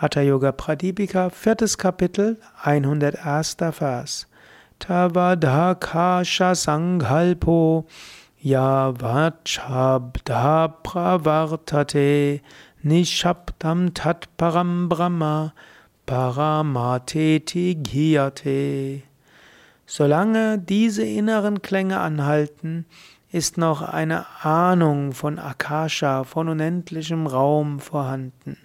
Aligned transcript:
Hatha 0.00 0.22
Yoga 0.22 0.50
Pradipika, 0.52 1.28
viertes 1.30 1.76
Kapitel, 1.76 2.38
101. 2.64 3.70
Vers. 3.78 4.26
Tavadhakasha 4.78 6.54
Sanghalpo 6.56 7.84
Yavachabdha 8.42 9.12
Pravartate 10.82 12.40
Nishabdam 12.82 13.92
Tat 13.92 14.26
Param 14.38 14.88
Brahma 14.88 15.52
Paramateti 16.06 17.74
Ghyate. 17.74 19.02
Solange 19.84 20.58
diese 20.58 21.04
inneren 21.04 21.60
Klänge 21.60 22.00
anhalten, 22.00 22.86
ist 23.30 23.58
noch 23.58 23.82
eine 23.82 24.24
Ahnung 24.42 25.12
von 25.12 25.38
Akasha, 25.38 26.24
von 26.24 26.48
unendlichem 26.48 27.26
Raum 27.26 27.80
vorhanden. 27.80 28.56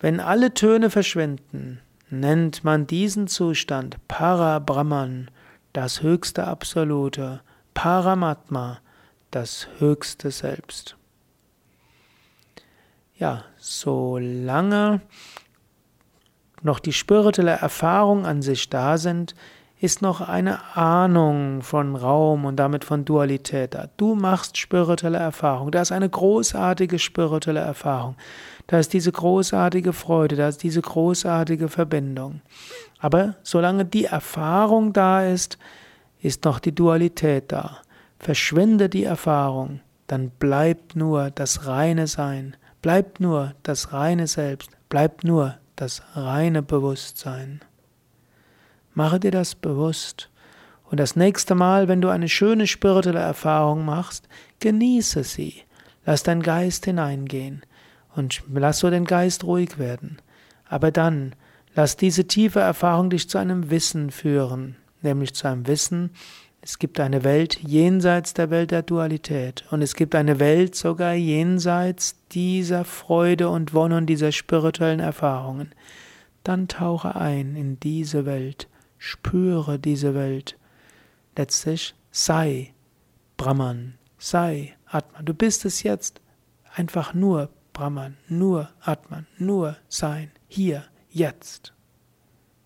Wenn 0.00 0.18
alle 0.18 0.54
Töne 0.54 0.88
verschwinden, 0.88 1.80
nennt 2.08 2.64
man 2.64 2.86
diesen 2.86 3.28
Zustand 3.28 3.96
Parabrahman, 4.08 5.30
das 5.74 6.02
höchste 6.02 6.46
Absolute, 6.46 7.42
Paramatma, 7.74 8.80
das 9.30 9.68
höchste 9.78 10.30
Selbst. 10.30 10.96
Ja, 13.14 13.44
solange 13.58 15.02
noch 16.62 16.80
die 16.80 16.94
spirituelle 16.94 17.52
Erfahrung 17.52 18.24
an 18.24 18.40
sich 18.40 18.70
da 18.70 18.96
sind, 18.96 19.34
ist 19.80 20.02
noch 20.02 20.20
eine 20.20 20.76
Ahnung 20.76 21.62
von 21.62 21.96
Raum 21.96 22.44
und 22.44 22.56
damit 22.56 22.84
von 22.84 23.06
Dualität 23.06 23.74
da. 23.74 23.88
Du 23.96 24.14
machst 24.14 24.58
spirituelle 24.58 25.18
Erfahrung. 25.18 25.70
Da 25.70 25.80
ist 25.80 25.90
eine 25.90 26.08
großartige 26.08 26.98
spirituelle 26.98 27.60
Erfahrung. 27.60 28.16
Da 28.66 28.78
ist 28.78 28.92
diese 28.92 29.10
großartige 29.10 29.94
Freude, 29.94 30.36
da 30.36 30.48
ist 30.48 30.62
diese 30.62 30.82
großartige 30.82 31.68
Verbindung. 31.68 32.42
Aber 32.98 33.36
solange 33.42 33.86
die 33.86 34.04
Erfahrung 34.04 34.92
da 34.92 35.24
ist, 35.24 35.56
ist 36.20 36.44
noch 36.44 36.58
die 36.58 36.74
Dualität 36.74 37.50
da. 37.50 37.78
Verschwinde 38.18 38.90
die 38.90 39.04
Erfahrung, 39.04 39.80
dann 40.06 40.28
bleibt 40.28 40.94
nur 40.94 41.30
das 41.30 41.66
reine 41.66 42.06
Sein, 42.06 42.54
bleibt 42.82 43.18
nur 43.18 43.54
das 43.62 43.94
reine 43.94 44.26
Selbst, 44.26 44.70
bleibt 44.90 45.24
nur 45.24 45.56
das 45.76 46.02
reine 46.14 46.62
Bewusstsein. 46.62 47.62
Mache 48.94 49.20
dir 49.20 49.30
das 49.30 49.54
bewusst. 49.54 50.30
Und 50.84 50.98
das 50.98 51.14
nächste 51.14 51.54
Mal, 51.54 51.88
wenn 51.88 52.00
du 52.00 52.08
eine 52.08 52.28
schöne 52.28 52.66
spirituelle 52.66 53.20
Erfahrung 53.20 53.84
machst, 53.84 54.28
genieße 54.58 55.22
sie. 55.24 55.62
Lass 56.04 56.22
dein 56.22 56.42
Geist 56.42 56.84
hineingehen 56.86 57.62
und 58.16 58.42
lass 58.52 58.80
so 58.80 58.90
den 58.90 59.04
Geist 59.04 59.44
ruhig 59.44 59.78
werden. 59.78 60.18
Aber 60.68 60.90
dann 60.90 61.34
lass 61.74 61.96
diese 61.96 62.26
tiefe 62.26 62.60
Erfahrung 62.60 63.10
dich 63.10 63.28
zu 63.28 63.38
einem 63.38 63.70
Wissen 63.70 64.10
führen, 64.10 64.76
nämlich 65.02 65.34
zu 65.34 65.46
einem 65.46 65.66
Wissen, 65.66 66.10
es 66.62 66.78
gibt 66.78 67.00
eine 67.00 67.24
Welt 67.24 67.58
jenseits 67.60 68.34
der 68.34 68.50
Welt 68.50 68.70
der 68.70 68.82
Dualität 68.82 69.64
und 69.70 69.80
es 69.80 69.94
gibt 69.94 70.14
eine 70.14 70.40
Welt 70.40 70.74
sogar 70.74 71.14
jenseits 71.14 72.16
dieser 72.32 72.84
Freude 72.84 73.48
und 73.48 73.72
Wonne 73.72 73.96
und 73.96 74.06
dieser 74.06 74.30
spirituellen 74.30 75.00
Erfahrungen. 75.00 75.70
Dann 76.44 76.68
tauche 76.68 77.16
ein 77.16 77.56
in 77.56 77.80
diese 77.80 78.26
Welt 78.26 78.68
Spüre 79.02 79.78
diese 79.78 80.14
Welt. 80.14 80.58
Letztlich 81.34 81.94
sei 82.10 82.74
Brahman, 83.38 83.94
sei 84.18 84.76
Atman. 84.84 85.24
Du 85.24 85.32
bist 85.32 85.64
es 85.64 85.82
jetzt. 85.82 86.20
Einfach 86.74 87.14
nur 87.14 87.48
Brahman, 87.72 88.18
nur 88.28 88.68
Atman, 88.80 89.26
nur 89.38 89.78
Sein, 89.88 90.30
hier, 90.48 90.84
jetzt. 91.08 91.72